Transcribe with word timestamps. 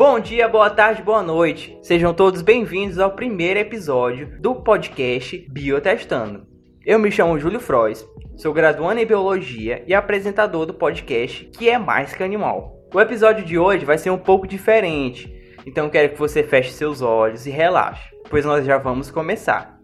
Bom 0.00 0.18
dia, 0.18 0.48
boa 0.48 0.70
tarde, 0.70 1.02
boa 1.02 1.22
noite. 1.22 1.78
Sejam 1.82 2.14
todos 2.14 2.40
bem-vindos 2.40 2.98
ao 2.98 3.10
primeiro 3.10 3.60
episódio 3.60 4.40
do 4.40 4.54
podcast 4.54 5.46
Biotestando. 5.50 6.46
Eu 6.86 6.98
me 6.98 7.12
chamo 7.12 7.38
Júlio 7.38 7.60
Frois, 7.60 8.02
sou 8.34 8.50
graduando 8.50 8.98
em 8.98 9.04
Biologia 9.04 9.84
e 9.86 9.92
apresentador 9.92 10.64
do 10.64 10.72
podcast 10.72 11.44
Que 11.50 11.68
é 11.68 11.76
Mais 11.76 12.14
Que 12.14 12.22
Animal. 12.22 12.80
O 12.94 12.98
episódio 12.98 13.44
de 13.44 13.58
hoje 13.58 13.84
vai 13.84 13.98
ser 13.98 14.08
um 14.08 14.16
pouco 14.16 14.46
diferente, 14.46 15.30
então 15.66 15.90
quero 15.90 16.14
que 16.14 16.18
você 16.18 16.42
feche 16.42 16.72
seus 16.72 17.02
olhos 17.02 17.46
e 17.46 17.50
relaxe, 17.50 18.08
pois 18.30 18.46
nós 18.46 18.64
já 18.64 18.78
vamos 18.78 19.10
começar. 19.10 19.78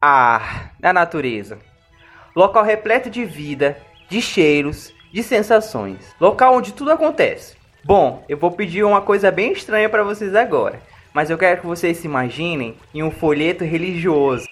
Ah, 0.00 0.70
a 0.80 0.92
natureza. 0.92 1.58
Local 2.36 2.62
repleto 2.62 3.10
de 3.10 3.24
vida, 3.24 3.76
de 4.08 4.22
cheiros, 4.22 4.94
de 5.14 5.22
sensações. 5.22 6.12
Local 6.20 6.56
onde 6.56 6.72
tudo 6.72 6.90
acontece. 6.90 7.54
Bom, 7.84 8.24
eu 8.28 8.36
vou 8.36 8.50
pedir 8.50 8.82
uma 8.82 9.00
coisa 9.00 9.30
bem 9.30 9.52
estranha 9.52 9.88
para 9.88 10.02
vocês 10.02 10.34
agora, 10.34 10.80
mas 11.12 11.30
eu 11.30 11.38
quero 11.38 11.60
que 11.60 11.66
vocês 11.68 11.98
se 11.98 12.08
imaginem 12.08 12.74
em 12.92 13.04
um 13.04 13.12
folheto 13.12 13.62
religioso. 13.62 14.48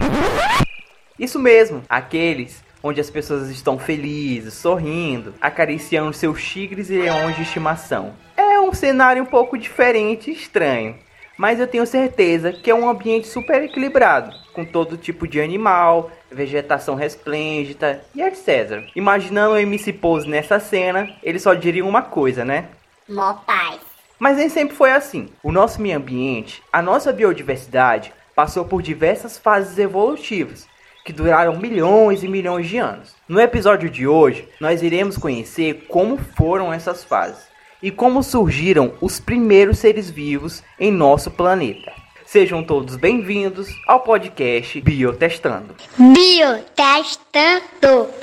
Isso 1.19 1.37
mesmo, 1.37 1.83
aqueles 1.89 2.63
onde 2.81 3.01
as 3.01 3.09
pessoas 3.09 3.49
estão 3.49 3.77
felizes, 3.77 4.53
sorrindo, 4.53 5.33
acariciando 5.41 6.13
seus 6.13 6.41
tigres 6.41 6.89
e 6.89 6.97
leões 6.97 7.35
de 7.35 7.41
estimação. 7.41 8.13
É 8.37 8.57
um 8.61 8.73
cenário 8.73 9.21
um 9.21 9.25
pouco 9.25 9.57
diferente 9.57 10.31
e 10.31 10.33
estranho, 10.33 10.95
mas 11.37 11.59
eu 11.59 11.67
tenho 11.67 11.85
certeza 11.85 12.51
que 12.51 12.69
é 12.69 12.75
um 12.75 12.87
ambiente 12.87 13.27
super 13.27 13.61
equilibrado, 13.63 14.33
com 14.53 14.63
todo 14.63 14.97
tipo 14.97 15.27
de 15.27 15.41
animal, 15.41 16.11
vegetação 16.31 16.95
resplêndida 16.95 18.03
e 18.13 18.21
etc. 18.21 18.87
Imaginando 18.95 19.55
o 19.55 19.57
MC 19.57 19.93
Pose 19.93 20.27
nessa 20.27 20.59
cena, 20.59 21.09
ele 21.23 21.39
só 21.39 21.53
diria 21.53 21.85
uma 21.85 22.01
coisa, 22.01 22.45
né? 22.45 22.65
Mó 23.07 23.33
paz. 23.33 23.79
Mas 24.19 24.37
nem 24.37 24.47
sempre 24.47 24.75
foi 24.75 24.91
assim. 24.91 25.29
O 25.41 25.51
nosso 25.51 25.81
meio 25.81 25.97
ambiente, 25.97 26.63
a 26.71 26.81
nossa 26.81 27.11
biodiversidade, 27.11 28.13
passou 28.35 28.65
por 28.65 28.81
diversas 28.81 29.37
fases 29.37 29.77
evolutivas 29.77 30.67
que 31.03 31.11
duraram 31.11 31.57
milhões 31.57 32.23
e 32.23 32.27
milhões 32.27 32.67
de 32.67 32.77
anos. 32.77 33.13
No 33.27 33.41
episódio 33.41 33.89
de 33.89 34.07
hoje, 34.07 34.47
nós 34.59 34.81
iremos 34.81 35.17
conhecer 35.17 35.85
como 35.89 36.17
foram 36.17 36.71
essas 36.71 37.03
fases 37.03 37.52
e 37.83 37.91
como 37.91 38.23
surgiram 38.23 38.93
os 39.01 39.19
primeiros 39.19 39.77
seres 39.79 40.09
vivos 40.09 40.63
em 40.79 40.89
nosso 40.89 41.29
planeta. 41.29 41.91
Sejam 42.25 42.63
todos 42.63 42.95
bem-vindos 42.95 43.67
ao 43.85 43.99
podcast 43.99 44.79
Biotestando. 44.79 45.75
Biotestando, 45.97 47.59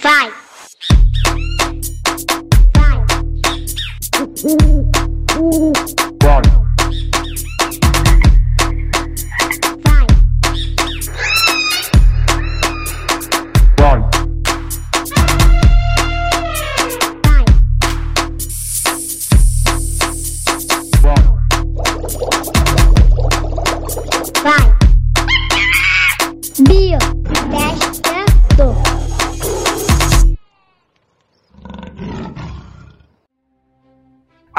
vai! 0.00 0.32
Bora! 6.18 6.42
Vai! 6.52 6.59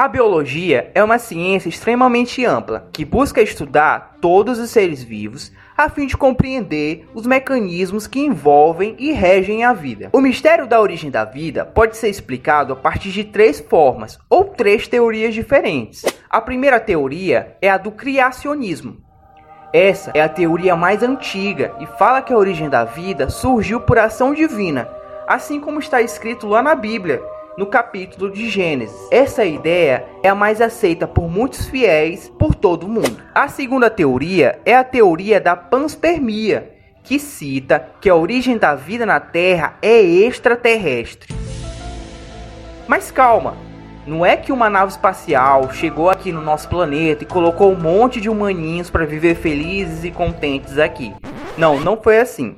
A 0.01 0.07
biologia 0.07 0.89
é 0.95 1.03
uma 1.03 1.19
ciência 1.19 1.69
extremamente 1.69 2.43
ampla 2.43 2.89
que 2.91 3.05
busca 3.05 3.39
estudar 3.39 4.17
todos 4.19 4.57
os 4.57 4.71
seres 4.71 5.03
vivos 5.03 5.51
a 5.77 5.89
fim 5.89 6.07
de 6.07 6.17
compreender 6.17 7.07
os 7.13 7.27
mecanismos 7.27 8.07
que 8.07 8.19
envolvem 8.19 8.95
e 8.97 9.11
regem 9.11 9.63
a 9.63 9.73
vida. 9.73 10.09
O 10.11 10.19
mistério 10.19 10.65
da 10.65 10.81
origem 10.81 11.11
da 11.11 11.23
vida 11.23 11.63
pode 11.63 11.97
ser 11.97 12.09
explicado 12.09 12.73
a 12.73 12.75
partir 12.75 13.11
de 13.11 13.25
três 13.25 13.59
formas 13.59 14.17
ou 14.27 14.45
três 14.45 14.87
teorias 14.87 15.35
diferentes. 15.35 16.03
A 16.27 16.41
primeira 16.41 16.79
teoria 16.79 17.55
é 17.61 17.69
a 17.69 17.77
do 17.77 17.91
criacionismo. 17.91 18.97
Essa 19.71 20.09
é 20.15 20.21
a 20.21 20.27
teoria 20.27 20.75
mais 20.75 21.03
antiga 21.03 21.75
e 21.79 21.85
fala 21.85 22.23
que 22.23 22.33
a 22.33 22.37
origem 22.37 22.71
da 22.71 22.85
vida 22.85 23.29
surgiu 23.29 23.79
por 23.79 23.99
ação 23.99 24.33
divina, 24.33 24.89
assim 25.27 25.59
como 25.59 25.77
está 25.77 26.01
escrito 26.01 26.47
lá 26.47 26.63
na 26.63 26.73
Bíblia, 26.73 27.21
no 27.57 27.65
capítulo 27.65 28.31
de 28.31 28.49
Gênesis. 28.49 29.07
Essa 29.11 29.43
ideia 29.43 30.05
é 30.23 30.29
a 30.29 30.35
mais 30.35 30.61
aceita 30.61 31.07
por 31.07 31.29
muitos 31.29 31.65
fiéis 31.65 32.31
por 32.39 32.55
todo 32.55 32.85
o 32.85 32.89
mundo. 32.89 33.17
A 33.33 33.47
segunda 33.47 33.89
teoria 33.89 34.59
é 34.65 34.75
a 34.75 34.83
teoria 34.83 35.39
da 35.39 35.55
panspermia, 35.55 36.71
que 37.03 37.19
cita 37.19 37.89
que 37.99 38.09
a 38.09 38.15
origem 38.15 38.57
da 38.57 38.75
vida 38.75 39.05
na 39.05 39.19
Terra 39.19 39.77
é 39.81 39.99
extraterrestre. 39.99 41.33
Mas 42.87 43.11
calma, 43.11 43.55
não 44.05 44.25
é 44.25 44.35
que 44.35 44.51
uma 44.51 44.69
nave 44.69 44.91
espacial 44.91 45.71
chegou 45.71 46.09
aqui 46.09 46.31
no 46.31 46.41
nosso 46.41 46.67
planeta 46.67 47.23
e 47.23 47.27
colocou 47.27 47.71
um 47.71 47.79
monte 47.79 48.19
de 48.19 48.29
humaninhos 48.29 48.89
para 48.89 49.05
viver 49.05 49.35
felizes 49.35 50.03
e 50.03 50.11
contentes 50.11 50.77
aqui. 50.77 51.13
Não, 51.57 51.79
não 51.79 52.01
foi 52.01 52.19
assim. 52.19 52.55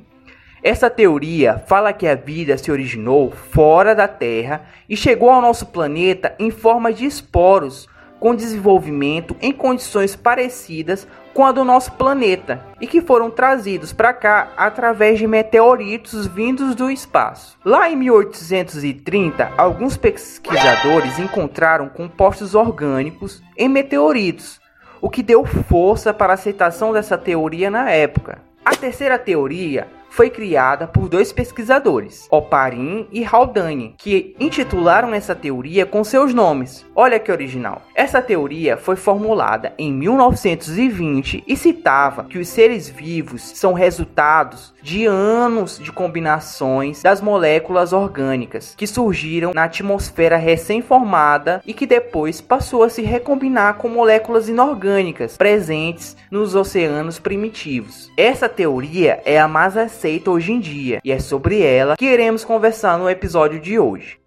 Essa 0.63 0.89
teoria 0.89 1.61
fala 1.67 1.91
que 1.91 2.07
a 2.07 2.15
vida 2.15 2.57
se 2.57 2.71
originou 2.71 3.31
fora 3.31 3.93
da 3.93 4.07
Terra 4.07 4.61
e 4.87 4.95
chegou 4.95 5.29
ao 5.29 5.41
nosso 5.41 5.65
planeta 5.65 6.33
em 6.39 6.49
forma 6.49 6.93
de 6.93 7.05
esporos, 7.05 7.89
com 8.17 8.33
desenvolvimento 8.33 9.35
em 9.41 9.51
condições 9.51 10.15
parecidas 10.15 11.05
com 11.33 11.45
a 11.45 11.51
do 11.51 11.65
nosso 11.65 11.91
planeta 11.91 12.65
e 12.79 12.87
que 12.87 13.01
foram 13.01 13.29
trazidos 13.29 13.91
para 13.91 14.13
cá 14.13 14.53
através 14.55 15.19
de 15.19 15.27
meteoritos 15.27 16.25
vindos 16.27 16.75
do 16.75 16.89
espaço. 16.89 17.57
Lá 17.65 17.89
em 17.89 17.97
1830, 17.97 19.51
alguns 19.57 19.97
pesquisadores 19.97 21.19
encontraram 21.19 21.89
compostos 21.89 22.55
orgânicos 22.55 23.43
em 23.57 23.67
meteoritos, 23.67 24.61
o 25.01 25.09
que 25.09 25.21
deu 25.21 25.43
força 25.43 26.13
para 26.13 26.31
a 26.31 26.35
aceitação 26.35 26.93
dessa 26.93 27.17
teoria 27.17 27.69
na 27.69 27.91
época. 27.91 28.41
A 28.63 28.73
terceira 28.73 29.19
teoria 29.19 29.87
foi 30.13 30.29
criada 30.29 30.85
por 30.85 31.09
dois 31.09 31.33
pesquisadores, 31.33 32.27
Oparin 32.29 33.07
e 33.11 33.25
Haldane, 33.25 33.95
que 33.97 34.35
intitularam 34.39 35.11
essa 35.11 35.33
teoria 35.33 35.87
com 35.87 36.03
seus 36.03 36.35
nomes. 36.35 36.85
Olha 36.95 37.19
que 37.19 37.31
original. 37.31 37.81
Essa 37.95 38.21
teoria 38.21 38.77
foi 38.77 38.95
formulada 38.95 39.73
em 39.75 39.91
1920 39.91 41.43
e 41.47 41.57
citava 41.57 42.25
que 42.25 42.37
os 42.37 42.47
seres 42.47 42.87
vivos 42.87 43.41
são 43.41 43.73
resultados 43.73 44.71
de 44.83 45.07
anos 45.07 45.79
de 45.79 45.91
combinações 45.91 47.01
das 47.01 47.19
moléculas 47.19 47.91
orgânicas 47.91 48.75
que 48.77 48.85
surgiram 48.85 49.51
na 49.51 49.63
atmosfera 49.63 50.37
recém-formada 50.37 51.59
e 51.65 51.73
que 51.73 51.87
depois 51.87 52.39
passou 52.39 52.83
a 52.83 52.89
se 52.89 53.01
recombinar 53.01 53.79
com 53.79 53.89
moléculas 53.89 54.47
inorgânicas 54.47 55.37
presentes 55.37 56.15
nos 56.29 56.53
oceanos 56.53 57.17
primitivos. 57.17 58.11
Essa 58.15 58.47
teoria 58.47 59.19
é 59.25 59.39
a 59.39 59.47
mais 59.47 59.75
aceita 60.03 60.31
hoje 60.31 60.51
em 60.51 60.59
dia 60.59 60.99
e 61.03 61.11
é 61.13 61.19
sobre 61.19 61.61
ela 61.61 61.95
que 61.95 62.05
iremos 62.05 62.43
conversar 62.43 62.99
no 62.99 63.09
episódio 63.09 63.59
de 63.59 63.79
hoje. 63.79 64.19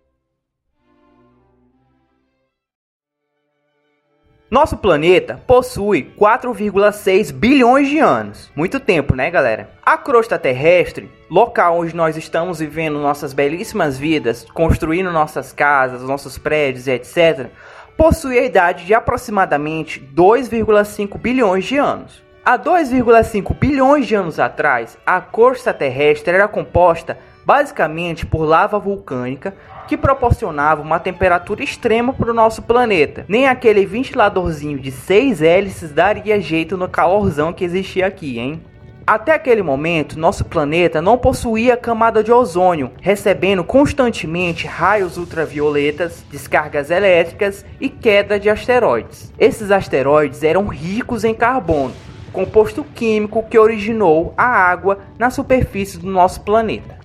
Nosso 4.49 4.77
planeta 4.77 5.43
possui 5.47 6.15
4,6 6.17 7.33
bilhões 7.33 7.89
de 7.89 7.99
anos. 7.99 8.51
Muito 8.55 8.79
tempo, 8.81 9.15
né, 9.15 9.29
galera? 9.29 9.71
A 9.85 9.99
crosta 9.99 10.39
terrestre, 10.39 11.11
local 11.29 11.81
onde 11.81 11.95
nós 11.95 12.17
estamos 12.17 12.61
vivendo 12.61 12.99
nossas 13.01 13.35
belíssimas 13.35 13.99
vidas, 13.99 14.47
construindo 14.55 15.11
nossas 15.13 15.53
casas, 15.53 16.01
nossos 16.03 16.39
prédios 16.39 16.87
etc., 16.87 17.51
possui 17.99 18.39
a 18.39 18.45
idade 18.45 18.87
de 18.87 18.95
aproximadamente 18.95 20.01
2,5 20.15 21.19
bilhões 21.19 21.65
de 21.65 21.77
anos. 21.77 22.26
Há 22.49 22.57
2,5 22.57 23.59
bilhões 23.59 24.07
de 24.07 24.15
anos 24.15 24.39
atrás, 24.39 24.97
a 25.05 25.21
crosta 25.21 25.75
terrestre 25.75 26.33
era 26.33 26.47
composta 26.47 27.19
basicamente 27.45 28.25
por 28.25 28.45
lava 28.45 28.79
vulcânica 28.79 29.53
que 29.89 29.97
proporcionava 29.97 30.81
uma 30.81 31.01
temperatura 31.01 31.65
extrema 31.65 32.13
para 32.13 32.31
o 32.31 32.35
nosso 32.35 32.63
planeta. 32.63 33.25
Nem 33.27 33.49
aquele 33.49 33.85
ventiladorzinho 33.85 34.79
de 34.79 34.93
6 34.93 35.43
hélices 35.43 35.91
daria 35.91 36.41
jeito 36.41 36.77
no 36.77 36.89
calorzão 36.89 37.53
que 37.53 37.65
existia 37.65 38.07
aqui, 38.07 38.39
hein? 38.39 38.63
Até 39.05 39.35
aquele 39.35 39.63
momento, 39.63 40.17
nosso 40.17 40.45
planeta 40.45 41.03
não 41.03 41.19
possuía 41.19 41.77
camada 41.77 42.23
de 42.23 42.31
ozônio, 42.31 42.93
recebendo 43.01 43.65
constantemente 43.65 44.69
raios 44.69 45.17
ultravioletas, 45.17 46.25
descargas 46.31 46.93
elétricas 46.93 47.65
e 47.81 47.89
queda 47.89 48.39
de 48.39 48.49
asteroides. 48.49 49.33
Esses 49.37 49.73
asteroides 49.73 50.45
eram 50.45 50.69
ricos 50.69 51.25
em 51.25 51.35
carbono, 51.35 51.93
composto 52.37 52.85
químico 52.85 53.43
que 53.45 53.59
originou 53.59 54.35
a 54.37 54.45
água 54.45 54.99
na 55.19 55.31
superfície 55.31 55.97
do 55.97 56.07
nosso 56.07 56.43
planeta. 56.43 56.99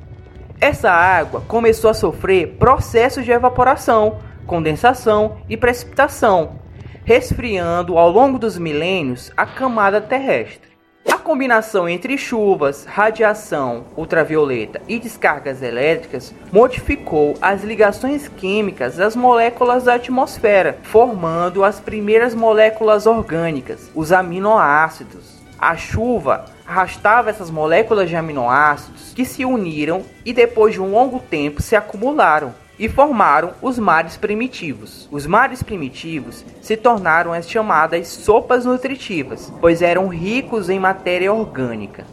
Essa 0.59 0.91
água 0.91 1.39
começou 1.47 1.89
a 1.89 1.93
sofrer 1.93 2.57
processos 2.59 3.23
de 3.23 3.31
evaporação 3.31 4.19
condensação 4.45 5.37
e 5.47 5.55
precipitação, 5.55 6.59
resfriando 7.05 7.97
ao 7.97 8.11
longo 8.11 8.37
dos 8.37 8.57
milênios 8.57 9.31
a 9.37 9.45
camada 9.45 10.01
terrestre. 10.01 10.70
A 11.09 11.17
combinação 11.17 11.89
entre 11.89 12.17
chuvas, 12.17 12.85
radiação 12.85 13.85
ultravioleta 13.97 14.81
e 14.87 14.99
descargas 14.99 15.61
elétricas 15.63 16.33
modificou 16.51 17.35
as 17.41 17.63
ligações 17.63 18.27
químicas 18.27 18.97
das 18.97 19.15
moléculas 19.15 19.83
da 19.83 19.95
atmosfera, 19.95 20.77
formando 20.83 21.63
as 21.63 21.79
primeiras 21.79 22.35
moléculas 22.35 23.07
orgânicas, 23.07 23.89
os 23.95 24.11
aminoácidos. 24.11 25.41
A 25.57 25.75
chuva 25.75 26.45
arrastava 26.67 27.29
essas 27.29 27.49
moléculas 27.49 28.09
de 28.09 28.15
aminoácidos 28.15 29.13
que 29.13 29.25
se 29.25 29.43
uniram 29.43 30.03
e 30.23 30.33
depois 30.33 30.73
de 30.73 30.81
um 30.81 30.91
longo 30.91 31.19
tempo 31.19 31.61
se 31.61 31.75
acumularam, 31.75 32.53
e 32.77 32.89
formaram 32.89 33.51
os 33.61 33.77
mares 33.77 34.17
primitivos. 34.17 35.07
Os 35.11 35.25
mares 35.25 35.61
primitivos 35.61 36.45
se 36.61 36.75
tornaram 36.75 37.33
as 37.33 37.49
chamadas 37.49 38.07
sopas 38.07 38.65
nutritivas, 38.65 39.51
pois 39.61 39.81
eram 39.81 40.07
ricos 40.07 40.69
em 40.69 40.79
matéria 40.79 41.31
orgânica. 41.31 42.05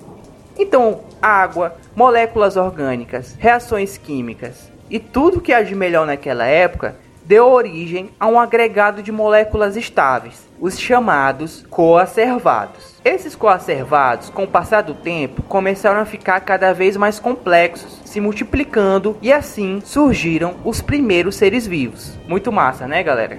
Então, 0.59 1.01
água, 1.23 1.77
moléculas 1.95 2.57
orgânicas, 2.57 3.37
reações 3.39 3.97
químicas 3.97 4.71
e 4.91 4.99
tudo 4.99 5.41
que 5.41 5.53
há 5.53 5.63
de 5.63 5.75
melhor 5.75 6.07
naquela 6.07 6.47
época 6.47 6.97
deu 7.29 7.47
origem 7.47 8.09
a 8.19 8.27
um 8.27 8.41
agregado 8.41 9.03
de 9.03 9.13
moléculas 9.13 9.77
estáveis, 9.77 10.49
os 10.59 10.81
chamados 10.81 11.63
coacervados. 11.69 12.99
Esses 13.05 13.37
coacervados, 13.37 14.31
com 14.31 14.45
o 14.45 14.49
passar 14.49 14.81
do 14.81 14.95
tempo, 14.95 15.43
começaram 15.43 16.01
a 16.01 16.07
ficar 16.07 16.41
cada 16.41 16.73
vez 16.73 16.97
mais 16.97 17.21
complexos, 17.21 18.01
se 18.07 18.19
multiplicando 18.19 19.15
e 19.21 19.31
assim 19.31 19.83
surgiram 19.85 20.57
os 20.65 20.81
primeiros 20.81 21.37
seres 21.37 21.67
vivos. 21.67 22.17
Muito 22.27 22.51
massa, 22.51 22.89
né, 22.89 23.03
galera? 23.03 23.39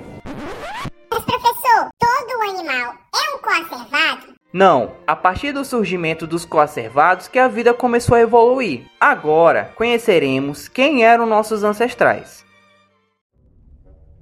Mas 1.10 1.24
professor, 1.24 1.90
todo 1.98 2.42
animal 2.48 2.94
é 2.94 3.36
um 3.36 3.40
coacervado? 3.40 4.36
Não, 4.54 4.92
a 5.08 5.16
partir 5.16 5.52
do 5.52 5.66
surgimento 5.66 6.28
dos 6.28 6.46
coacervados 6.46 7.28
que 7.28 7.40
a 7.40 7.48
vida 7.48 7.74
começou 7.74 8.16
a 8.16 8.22
evoluir. 8.22 8.84
Agora 9.00 9.72
conheceremos 9.76 10.68
quem 10.68 11.04
eram 11.04 11.26
nossos 11.26 11.64
ancestrais. 11.64 12.48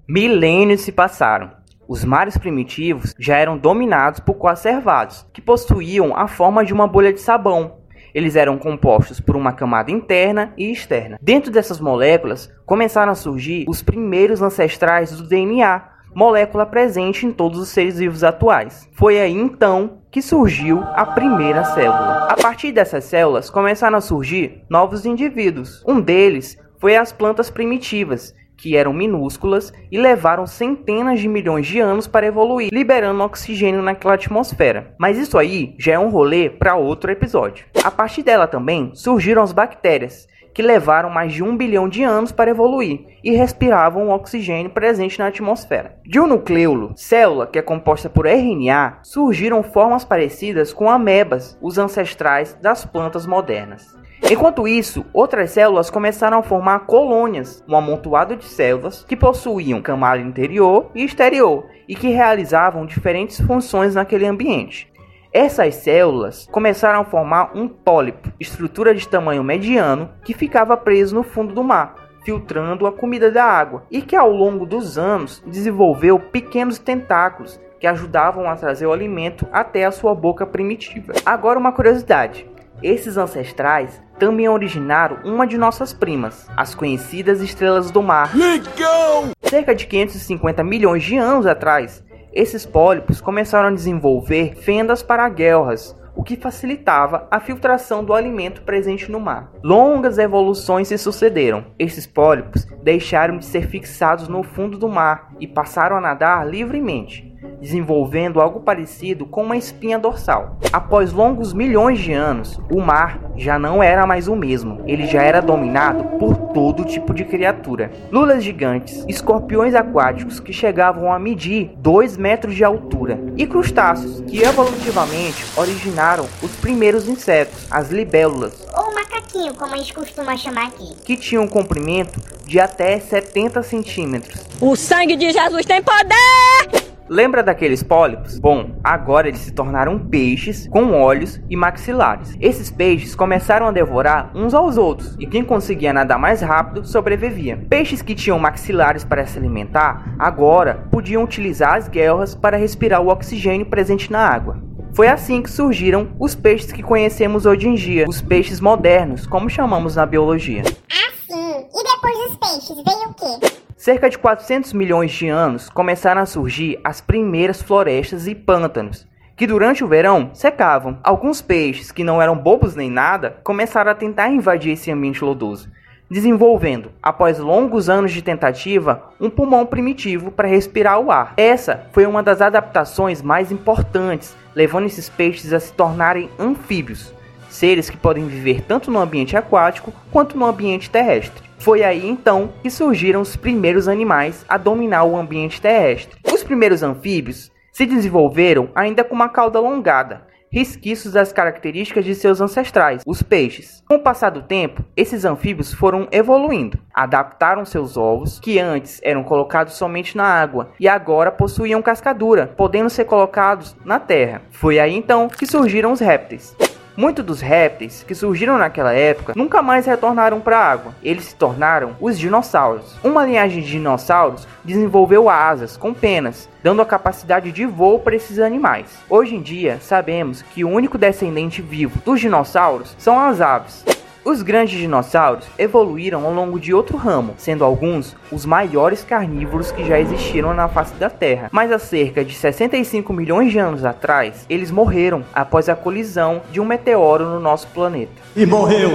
Milênios 0.09 0.81
se 0.81 0.91
passaram. 0.93 1.51
Os 1.85 2.05
mares 2.05 2.37
primitivos 2.37 3.13
já 3.19 3.35
eram 3.35 3.57
dominados 3.57 4.21
por 4.21 4.35
coacervados, 4.35 5.25
que 5.33 5.41
possuíam 5.41 6.15
a 6.15 6.29
forma 6.29 6.63
de 6.63 6.71
uma 6.71 6.87
bolha 6.87 7.11
de 7.11 7.19
sabão. 7.19 7.79
Eles 8.13 8.37
eram 8.37 8.57
compostos 8.57 9.19
por 9.19 9.35
uma 9.35 9.51
camada 9.51 9.91
interna 9.91 10.53
e 10.57 10.71
externa. 10.71 11.19
Dentro 11.21 11.51
dessas 11.51 11.81
moléculas 11.81 12.49
começaram 12.65 13.11
a 13.11 13.15
surgir 13.15 13.65
os 13.67 13.81
primeiros 13.81 14.41
ancestrais 14.41 15.11
do 15.11 15.27
DNA, 15.27 15.83
molécula 16.15 16.65
presente 16.65 17.25
em 17.25 17.31
todos 17.33 17.59
os 17.59 17.67
seres 17.67 17.99
vivos 17.99 18.23
atuais. 18.23 18.89
Foi 18.93 19.19
aí 19.19 19.33
então 19.33 19.97
que 20.09 20.21
surgiu 20.21 20.81
a 20.95 21.05
primeira 21.05 21.65
célula. 21.65 22.27
A 22.29 22.35
partir 22.37 22.71
dessas 22.71 23.03
células 23.03 23.49
começaram 23.49 23.97
a 23.97 24.01
surgir 24.01 24.63
novos 24.69 25.05
indivíduos. 25.05 25.83
Um 25.85 25.99
deles 25.99 26.57
foi 26.79 26.95
as 26.95 27.11
plantas 27.11 27.49
primitivas, 27.49 28.33
que 28.57 28.75
eram 28.75 28.91
minúsculas 28.91 29.71
e 29.91 29.97
levaram 29.97 30.47
centenas 30.47 31.19
de 31.19 31.27
milhões 31.27 31.67
de 31.67 31.79
anos 31.79 32.07
para 32.07 32.25
evoluir, 32.25 32.69
liberando 32.73 33.23
oxigênio 33.23 33.81
naquela 33.81 34.15
atmosfera. 34.15 34.95
Mas 34.97 35.17
isso 35.17 35.37
aí 35.37 35.75
já 35.77 35.93
é 35.93 35.99
um 35.99 36.09
rolê 36.09 36.49
para 36.49 36.75
outro 36.75 37.11
episódio. 37.11 37.65
A 37.83 37.91
partir 37.91 38.23
dela 38.23 38.47
também 38.47 38.91
surgiram 38.93 39.43
as 39.43 39.51
bactérias, 39.51 40.27
que 40.57 40.63
levaram 40.63 41.07
mais 41.11 41.33
de 41.33 41.43
um 41.43 41.55
bilhão 41.55 41.87
de 41.87 42.01
anos 42.01 42.31
para 42.31 42.49
evoluir 42.49 43.05
e 43.23 43.29
respiravam 43.29 44.07
o 44.07 44.11
oxigênio 44.11 44.71
presente 44.71 45.19
na 45.19 45.27
atmosfera. 45.27 45.99
De 46.03 46.19
um 46.19 46.25
nucleolo, 46.25 46.93
célula 46.95 47.45
que 47.45 47.59
é 47.59 47.61
composta 47.61 48.09
por 48.09 48.25
RNA, 48.25 48.97
surgiram 49.03 49.61
formas 49.61 50.03
parecidas 50.03 50.73
com 50.73 50.89
amebas, 50.89 51.55
os 51.61 51.77
ancestrais 51.77 52.57
das 52.59 52.83
plantas 52.83 53.27
modernas. 53.27 53.95
Enquanto 54.29 54.67
isso, 54.67 55.05
outras 55.13 55.51
células 55.51 55.89
começaram 55.89 56.39
a 56.39 56.43
formar 56.43 56.79
colônias, 56.79 57.63
um 57.65 57.77
amontoado 57.77 58.35
de 58.35 58.43
células 58.43 59.05
que 59.05 59.15
possuíam 59.15 59.81
camada 59.81 60.21
interior 60.21 60.91
e 60.93 61.05
exterior 61.05 61.65
e 61.87 61.95
que 61.95 62.09
realizavam 62.09 62.85
diferentes 62.85 63.39
funções 63.39 63.95
naquele 63.95 64.25
ambiente. 64.25 64.91
Essas 65.31 65.75
células 65.75 66.45
começaram 66.51 66.99
a 66.99 67.05
formar 67.05 67.51
um 67.55 67.69
pólipo, 67.69 68.29
estrutura 68.37 68.93
de 68.93 69.07
tamanho 69.07 69.45
mediano, 69.45 70.09
que 70.25 70.33
ficava 70.33 70.75
preso 70.75 71.15
no 71.15 71.23
fundo 71.23 71.53
do 71.53 71.63
mar, 71.63 71.95
filtrando 72.25 72.85
a 72.85 72.91
comida 72.91 73.31
da 73.31 73.45
água, 73.45 73.85
e 73.89 74.01
que 74.01 74.15
ao 74.15 74.29
longo 74.29 74.65
dos 74.65 74.97
anos 74.97 75.41
desenvolveu 75.47 76.19
pequenos 76.19 76.79
tentáculos 76.79 77.57
que 77.79 77.87
ajudavam 77.87 78.49
a 78.49 78.57
trazer 78.57 78.87
o 78.87 78.91
alimento 78.91 79.47
até 79.53 79.85
a 79.85 79.91
sua 79.91 80.13
boca 80.13 80.45
primitiva. 80.45 81.13
Agora 81.25 81.59
uma 81.59 81.71
curiosidade: 81.71 82.45
esses 82.81 83.17
ancestrais 83.17 84.01
também 84.17 84.49
originaram 84.49 85.17
uma 85.23 85.47
de 85.47 85.57
nossas 85.57 85.93
primas, 85.93 86.47
as 86.55 86.75
conhecidas 86.75 87.41
estrelas 87.41 87.91
do 87.91 88.01
mar. 88.01 88.35
Legal! 88.35 89.29
Cerca 89.41 89.73
de 89.73 89.87
550 89.87 90.63
milhões 90.63 91.03
de 91.03 91.17
anos 91.17 91.45
atrás, 91.45 92.03
esses 92.33 92.65
pólipos 92.65 93.21
começaram 93.21 93.69
a 93.69 93.73
desenvolver 93.73 94.55
fendas 94.57 95.01
para 95.01 95.27
guelras, 95.29 95.95
o 96.17 96.23
que 96.23 96.35
facilitava 96.35 97.27
a 97.29 97.39
filtração 97.39 98.03
do 98.03 98.11
alimento 98.13 98.63
presente 98.63 99.09
no 99.11 99.19
mar. 99.19 99.51
Longas 99.63 100.17
evoluções 100.17 100.87
se 100.87 100.97
sucederam. 100.97 101.65
Esses 101.77 102.07
pólipos 102.07 102.65
deixaram 102.81 103.37
de 103.37 103.45
ser 103.45 103.67
fixados 103.67 104.27
no 104.27 104.41
fundo 104.41 104.79
do 104.79 104.89
mar 104.89 105.31
e 105.39 105.47
passaram 105.47 105.95
a 105.95 106.01
nadar 106.01 106.47
livremente, 106.47 107.26
desenvolvendo 107.59 108.41
algo 108.41 108.59
parecido 108.59 109.25
com 109.25 109.43
uma 109.43 109.57
espinha 109.57 109.97
dorsal. 109.99 110.57
Após 110.71 111.11
longos 111.11 111.53
milhões 111.53 111.99
de 111.99 112.13
anos, 112.13 112.59
o 112.71 112.79
mar 112.81 113.19
já 113.35 113.57
não 113.57 113.81
era 113.81 114.05
mais 114.05 114.27
o 114.27 114.35
mesmo. 114.35 114.81
Ele 114.85 115.05
já 115.07 115.21
era 115.21 115.41
dominado 115.41 116.03
por 116.17 116.35
todo 116.53 116.85
tipo 116.85 117.13
de 117.13 117.25
criatura. 117.25 117.91
Lulas 118.11 118.43
gigantes, 118.43 119.03
escorpiões 119.07 119.75
aquáticos 119.75 120.39
que 120.39 120.53
chegavam 120.53 121.11
a 121.11 121.19
medir 121.19 121.71
2 121.77 122.17
metros 122.17 122.55
de 122.55 122.63
altura, 122.63 123.19
e 123.35 123.45
crustáceos 123.45 124.21
que 124.21 124.41
evolutivamente 124.43 125.45
originaram 125.55 126.25
os 126.41 126.51
primeiros 126.57 127.07
insetos, 127.07 127.67
as 127.69 127.89
libélulas, 127.89 128.65
Ou 128.77 128.93
macaquinho, 128.93 129.53
como 129.55 129.73
a 129.73 129.77
gente 129.77 129.93
costuma 129.93 130.35
chamar 130.37 130.67
aqui. 130.67 130.95
que 131.03 131.15
tinham 131.17 131.43
um 131.43 131.47
comprimento 131.47 132.19
de 132.45 132.59
até 132.59 132.99
70 132.99 133.61
centímetros. 133.63 134.41
O 134.61 134.75
sangue 134.75 135.15
de 135.15 135.31
Jesus 135.31 135.65
tem 135.65 135.81
poder! 135.81 136.76
Lembra 137.09 137.41
daqueles 137.41 137.81
pólipos? 137.81 138.37
Bom, 138.37 138.71
agora 138.83 139.29
eles 139.29 139.39
se 139.39 139.53
tornaram 139.53 139.97
peixes 139.97 140.67
com 140.67 140.91
olhos 140.91 141.39
e 141.49 141.55
maxilares. 141.55 142.35
Esses 142.41 142.69
peixes 142.69 143.15
começaram 143.15 143.67
a 143.67 143.71
devorar 143.71 144.31
uns 144.35 144.53
aos 144.53 144.77
outros, 144.77 145.15
e 145.17 145.25
quem 145.25 145.43
conseguia 145.43 145.93
nadar 145.93 146.19
mais 146.19 146.41
rápido 146.41 146.85
sobrevivia. 146.85 147.65
Peixes 147.69 148.01
que 148.01 148.13
tinham 148.13 148.37
maxilares 148.37 149.05
para 149.05 149.25
se 149.25 149.37
alimentar 149.37 150.15
agora 150.19 150.85
podiam 150.91 151.23
utilizar 151.23 151.75
as 151.75 151.87
guelras 151.87 152.35
para 152.35 152.57
respirar 152.57 153.01
o 153.01 153.07
oxigênio 153.07 153.65
presente 153.65 154.11
na 154.11 154.19
água. 154.19 154.61
Foi 154.93 155.07
assim 155.07 155.41
que 155.41 155.49
surgiram 155.49 156.09
os 156.19 156.35
peixes 156.35 156.71
que 156.71 156.83
conhecemos 156.83 157.45
hoje 157.45 157.69
em 157.69 157.75
dia, 157.75 158.05
os 158.07 158.21
peixes 158.21 158.59
modernos, 158.59 159.25
como 159.25 159.49
chamamos 159.49 159.95
na 159.95 160.05
biologia. 160.05 160.63
Ah, 160.65 161.13
sim. 161.25 161.67
E 161.73 161.83
depois 161.83 162.17
dos 162.17 162.37
peixes, 162.37 162.83
veio 162.83 163.09
o 163.09 163.13
quê? 163.13 163.46
Cerca 163.87 164.09
de 164.09 164.17
400 164.17 164.73
milhões 164.73 165.13
de 165.13 165.29
anos 165.29 165.69
começaram 165.69 166.21
a 166.21 166.25
surgir 166.25 166.77
as 166.83 166.99
primeiras 166.99 167.61
florestas 167.61 168.27
e 168.27 168.35
pântanos, 168.35 169.07
que 169.33 169.47
durante 169.47 169.81
o 169.81 169.87
verão 169.87 170.29
secavam. 170.33 170.99
Alguns 171.01 171.41
peixes, 171.41 171.89
que 171.89 172.03
não 172.03 172.21
eram 172.21 172.37
bobos 172.37 172.75
nem 172.75 172.91
nada, 172.91 173.37
começaram 173.45 173.89
a 173.89 173.95
tentar 173.95 174.27
invadir 174.27 174.73
esse 174.73 174.91
ambiente 174.91 175.23
lodoso, 175.23 175.71
desenvolvendo, 176.11 176.91
após 177.01 177.39
longos 177.39 177.87
anos 177.87 178.11
de 178.11 178.21
tentativa, 178.21 179.03
um 179.21 179.29
pulmão 179.29 179.65
primitivo 179.65 180.31
para 180.31 180.49
respirar 180.49 180.99
o 180.99 181.09
ar. 181.09 181.33
Essa 181.37 181.87
foi 181.93 182.05
uma 182.05 182.21
das 182.21 182.41
adaptações 182.41 183.21
mais 183.21 183.53
importantes, 183.53 184.35
levando 184.53 184.87
esses 184.87 185.07
peixes 185.07 185.53
a 185.53 185.61
se 185.61 185.71
tornarem 185.71 186.29
anfíbios, 186.37 187.13
seres 187.49 187.89
que 187.89 187.97
podem 187.97 188.25
viver 188.25 188.61
tanto 188.61 188.91
no 188.91 188.99
ambiente 188.99 189.35
aquático 189.35 189.93
quanto 190.11 190.37
no 190.37 190.45
ambiente 190.45 190.89
terrestre. 190.89 191.47
Foi 191.57 191.83
aí 191.83 192.07
então 192.07 192.53
que 192.61 192.69
surgiram 192.69 193.21
os 193.21 193.35
primeiros 193.35 193.87
animais 193.87 194.45
a 194.47 194.57
dominar 194.57 195.03
o 195.03 195.17
ambiente 195.17 195.61
terrestre. 195.61 196.17
Os 196.31 196.43
primeiros 196.43 196.83
anfíbios 196.83 197.51
se 197.71 197.85
desenvolveram 197.85 198.69
ainda 198.73 199.03
com 199.03 199.13
uma 199.13 199.29
cauda 199.29 199.59
alongada, 199.59 200.23
resquícios 200.51 201.13
das 201.13 201.33
características 201.33 202.05
de 202.05 202.15
seus 202.15 202.41
ancestrais, 202.41 203.03
os 203.05 203.21
peixes. 203.21 203.83
Com 203.87 203.95
o 203.95 203.99
passar 203.99 204.29
do 204.31 204.41
tempo, 204.41 204.83
esses 204.95 205.25
anfíbios 205.25 205.73
foram 205.73 206.07
evoluindo, 206.11 206.79
adaptaram 206.93 207.65
seus 207.65 207.97
ovos, 207.97 208.39
que 208.39 208.59
antes 208.59 208.99
eram 209.03 209.23
colocados 209.23 209.73
somente 209.73 210.15
na 210.15 210.25
água 210.25 210.71
e 210.79 210.87
agora 210.87 211.31
possuíam 211.31 211.81
cascadura, 211.81 212.47
podendo 212.47 212.89
ser 212.89 213.05
colocados 213.05 213.75
na 213.83 213.99
terra. 213.99 214.41
Foi 214.51 214.79
aí 214.79 214.95
então 214.95 215.27
que 215.27 215.45
surgiram 215.45 215.91
os 215.91 215.99
répteis. 215.99 216.55
Muitos 216.97 217.23
dos 217.23 217.41
répteis 217.41 218.01
que 218.01 218.15
surgiram 218.15 218.57
naquela 218.57 218.91
época 218.91 219.33
nunca 219.35 219.61
mais 219.61 219.85
retornaram 219.85 220.39
para 220.39 220.57
a 220.57 220.71
água. 220.71 220.95
Eles 221.03 221.25
se 221.25 221.35
tornaram 221.35 221.95
os 222.01 222.17
dinossauros. 222.17 222.97
Uma 223.03 223.23
linhagem 223.23 223.61
de 223.61 223.69
dinossauros 223.69 224.47
desenvolveu 224.65 225.29
asas 225.29 225.77
com 225.77 225.93
penas, 225.93 226.49
dando 226.63 226.81
a 226.81 226.85
capacidade 226.87 227.51
de 227.51 227.67
voo 227.67 227.99
para 227.99 228.15
esses 228.15 228.39
animais. 228.39 228.87
Hoje 229.07 229.35
em 229.35 229.41
dia, 229.43 229.77
sabemos 229.79 230.41
que 230.41 230.65
o 230.65 230.69
único 230.69 230.97
descendente 230.97 231.61
vivo 231.61 232.01
dos 232.03 232.19
dinossauros 232.19 232.95
são 232.97 233.19
as 233.19 233.41
aves. 233.41 233.85
Os 234.27 234.41
grandes 234.41 234.77
dinossauros 234.77 235.47
evoluíram 235.57 236.25
ao 236.25 236.33
longo 236.33 236.59
de 236.59 236.73
outro 236.73 236.97
ramo, 236.97 237.33
sendo 237.37 237.63
alguns 237.63 238.13
os 238.29 238.45
maiores 238.45 239.01
carnívoros 239.01 239.71
que 239.71 239.85
já 239.85 239.97
existiram 240.01 240.53
na 240.53 240.67
face 240.67 240.93
da 240.95 241.09
Terra. 241.09 241.47
Mas 241.49 241.71
há 241.71 241.79
cerca 241.79 242.25
de 242.25 242.33
65 242.35 243.13
milhões 243.13 243.53
de 243.53 243.57
anos 243.57 243.85
atrás, 243.85 244.45
eles 244.49 244.69
morreram 244.69 245.23
após 245.33 245.69
a 245.69 245.77
colisão 245.77 246.41
de 246.51 246.59
um 246.59 246.65
meteoro 246.65 247.23
no 247.23 247.39
nosso 247.39 247.67
planeta. 247.67 248.21
E 248.35 248.45
morreu! 248.45 248.89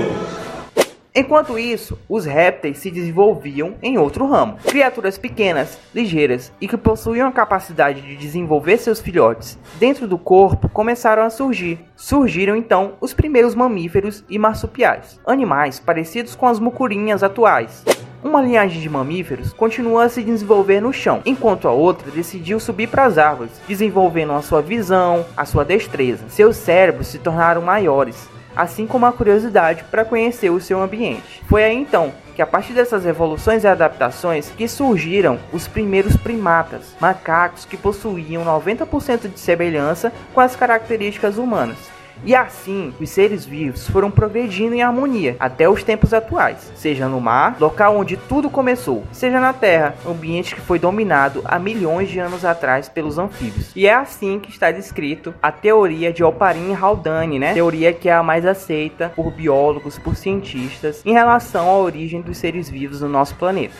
Enquanto 1.14 1.58
isso, 1.58 1.98
os 2.08 2.24
répteis 2.24 2.78
se 2.78 2.90
desenvolviam 2.90 3.74
em 3.82 3.98
outro 3.98 4.26
ramo. 4.26 4.56
Criaturas 4.66 5.18
pequenas, 5.18 5.78
ligeiras 5.94 6.50
e 6.58 6.66
que 6.66 6.76
possuíam 6.78 7.28
a 7.28 7.32
capacidade 7.32 8.00
de 8.00 8.16
desenvolver 8.16 8.78
seus 8.78 8.98
filhotes 8.98 9.58
dentro 9.78 10.08
do 10.08 10.16
corpo 10.16 10.70
começaram 10.70 11.22
a 11.22 11.28
surgir. 11.28 11.80
Surgiram 11.94 12.56
então 12.56 12.94
os 12.98 13.12
primeiros 13.12 13.54
mamíferos 13.54 14.24
e 14.26 14.38
marsupiais, 14.38 15.20
animais 15.26 15.78
parecidos 15.78 16.34
com 16.34 16.48
as 16.48 16.58
mucurinhas 16.58 17.22
atuais. 17.22 17.84
Uma 18.24 18.40
linhagem 18.40 18.80
de 18.80 18.88
mamíferos 18.88 19.52
continua 19.52 20.04
a 20.04 20.08
se 20.08 20.22
desenvolver 20.22 20.80
no 20.80 20.94
chão, 20.94 21.20
enquanto 21.26 21.68
a 21.68 21.72
outra 21.72 22.10
decidiu 22.10 22.58
subir 22.58 22.88
para 22.88 23.04
as 23.04 23.18
árvores, 23.18 23.60
desenvolvendo 23.68 24.32
a 24.32 24.40
sua 24.40 24.62
visão, 24.62 25.26
a 25.36 25.44
sua 25.44 25.64
destreza. 25.64 26.24
Seus 26.28 26.56
cérebros 26.56 27.08
se 27.08 27.18
tornaram 27.18 27.60
maiores, 27.60 28.30
assim 28.54 28.86
como 28.86 29.06
a 29.06 29.12
curiosidade 29.12 29.84
para 29.90 30.04
conhecer 30.04 30.50
o 30.50 30.60
seu 30.60 30.80
ambiente. 30.80 31.42
Foi 31.48 31.64
aí 31.64 31.76
então 31.76 32.12
que 32.34 32.42
a 32.42 32.46
partir 32.46 32.72
dessas 32.72 33.04
evoluções 33.04 33.64
e 33.64 33.66
adaptações 33.66 34.50
que 34.56 34.66
surgiram 34.66 35.38
os 35.52 35.68
primeiros 35.68 36.16
primatas, 36.16 36.94
macacos 37.00 37.64
que 37.64 37.76
possuíam 37.76 38.44
90% 38.44 39.28
de 39.32 39.38
semelhança 39.38 40.12
com 40.34 40.40
as 40.40 40.56
características 40.56 41.36
humanas. 41.36 41.78
E 42.24 42.34
assim, 42.34 42.94
os 43.00 43.10
seres 43.10 43.44
vivos 43.44 43.88
foram 43.88 44.10
progredindo 44.10 44.74
em 44.74 44.82
harmonia 44.82 45.36
até 45.40 45.68
os 45.68 45.82
tempos 45.82 46.14
atuais, 46.14 46.72
seja 46.74 47.08
no 47.08 47.20
mar, 47.20 47.56
local 47.60 47.96
onde 47.96 48.16
tudo 48.16 48.48
começou, 48.48 49.02
seja 49.10 49.40
na 49.40 49.52
terra, 49.52 49.96
ambiente 50.06 50.54
que 50.54 50.60
foi 50.60 50.78
dominado 50.78 51.42
há 51.44 51.58
milhões 51.58 52.08
de 52.08 52.20
anos 52.20 52.44
atrás 52.44 52.88
pelos 52.88 53.18
anfíbios. 53.18 53.72
E 53.74 53.86
é 53.86 53.94
assim 53.94 54.38
que 54.38 54.50
está 54.50 54.70
descrito 54.70 55.34
a 55.42 55.50
teoria 55.50 56.12
de 56.12 56.22
Oparin 56.22 56.74
Haldane, 56.74 57.38
né? 57.38 57.54
Teoria 57.54 57.92
que 57.92 58.08
é 58.08 58.12
a 58.12 58.22
mais 58.22 58.46
aceita 58.46 59.12
por 59.14 59.30
biólogos, 59.32 59.98
por 59.98 60.14
cientistas, 60.14 61.02
em 61.04 61.12
relação 61.12 61.68
à 61.68 61.76
origem 61.76 62.20
dos 62.20 62.38
seres 62.38 62.70
vivos 62.70 63.00
no 63.00 63.08
nosso 63.08 63.34
planeta. 63.34 63.74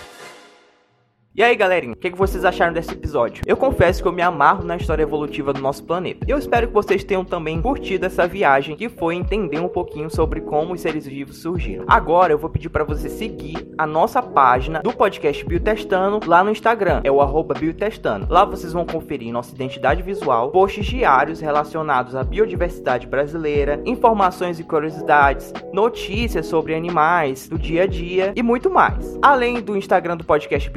E 1.35 1.43
aí, 1.43 1.57
galerinha, 1.57 1.95
o 1.95 1.97
que, 1.97 2.11
que, 2.11 2.19
vocês 2.19 2.45
acharam 2.45 2.75
desse 2.75 2.93
episódio? 2.93 3.43
Eu 3.47 3.57
confesso 3.57 4.03
que 4.03 4.07
eu 4.07 4.13
me 4.13 4.21
amarro 4.21 4.63
na 4.65 4.77
história 4.77 5.03
evolutiva 5.03 5.51
do 5.51 5.63
nosso 5.63 5.83
planeta. 5.83 6.27
E 6.29 6.31
eu 6.31 6.37
espero 6.37 6.69
que 6.69 6.75
vocês 6.75 7.03
tenham 7.03 7.25
também 7.25 7.63
curtido 7.63 8.05
essa 8.05 8.27
viagem 8.27 8.77
que 8.77 8.91
foi 8.91 9.15
entender 9.15 9.59
um 9.59 9.69
pouquinho 9.69 10.11
sobre 10.11 10.43
como 10.43 10.75
os 10.75 10.83
seres 10.83 11.07
vivos 11.07 11.39
surgiram. 11.39 11.87
Agora 11.89 12.35
eu 12.35 12.39
vou 12.39 12.51
pedir 12.51 12.69
para 12.69 12.85
você 12.85 13.09
seguir 13.09 13.67
a 13.79 13.87
nossa 13.87 14.21
página 14.21 14.83
do 14.83 14.93
podcast 14.93 15.43
Biotestando 15.47 16.21
lá 16.27 16.45
no 16.45 16.51
Instagram, 16.51 17.01
é 17.03 17.11
o 17.11 17.23
arroba 17.23 17.55
Biotestando. 17.55 18.27
Lá 18.29 18.45
vocês 18.45 18.75
vão 18.75 18.85
conferir 18.85 19.33
nossa 19.33 19.55
identidade 19.55 20.03
visual, 20.03 20.51
posts 20.51 20.85
diários 20.85 21.41
relacionados 21.41 22.15
à 22.15 22.23
biodiversidade 22.23 23.07
brasileira, 23.07 23.81
informações 23.87 24.61
e 24.61 24.65
curiosidades, 24.65 25.51
notícias 25.73 26.45
sobre 26.45 26.75
animais 26.75 27.49
do 27.49 27.59
dia 27.59 27.85
a 27.85 27.87
dia 27.87 28.35
e 28.37 28.43
muito 28.43 28.69
mais. 28.69 29.19
Além 29.23 29.63
do 29.63 29.79
Instagram 29.79 30.19
do 30.19 30.25
podcast 30.25 30.69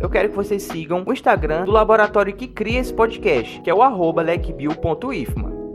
Eu 0.00 0.10
quero 0.10 0.28
que 0.28 0.36
vocês 0.36 0.62
sigam 0.64 1.04
o 1.06 1.12
Instagram 1.12 1.64
do 1.64 1.70
laboratório 1.70 2.34
que 2.34 2.48
cria 2.48 2.80
esse 2.80 2.92
podcast, 2.92 3.60
que 3.60 3.70
é 3.70 3.74
o 3.74 3.82
arroba 3.82 4.22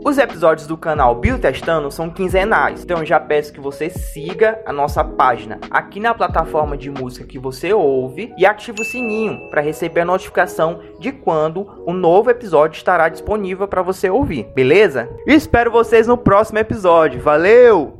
Os 0.04 0.18
episódios 0.18 0.68
do 0.68 0.76
canal 0.76 1.16
Biotestando 1.16 1.90
são 1.90 2.08
quinzenais, 2.08 2.84
então 2.84 3.04
já 3.04 3.18
peço 3.18 3.52
que 3.52 3.58
você 3.58 3.90
siga 3.90 4.62
a 4.64 4.72
nossa 4.72 5.02
página 5.02 5.58
aqui 5.68 5.98
na 5.98 6.14
plataforma 6.14 6.76
de 6.76 6.88
música 6.88 7.26
que 7.26 7.40
você 7.40 7.72
ouve 7.72 8.32
e 8.38 8.46
ative 8.46 8.82
o 8.82 8.84
sininho 8.84 9.50
para 9.50 9.60
receber 9.60 10.02
a 10.02 10.04
notificação 10.04 10.78
de 11.00 11.10
quando 11.10 11.66
o 11.84 11.90
um 11.90 11.92
novo 11.92 12.30
episódio 12.30 12.76
estará 12.76 13.08
disponível 13.08 13.66
para 13.66 13.82
você 13.82 14.08
ouvir, 14.08 14.46
beleza? 14.54 15.08
espero 15.26 15.72
vocês 15.72 16.06
no 16.06 16.16
próximo 16.16 16.60
episódio. 16.60 17.20
Valeu! 17.20 17.95